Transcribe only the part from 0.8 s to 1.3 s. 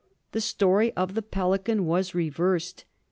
of the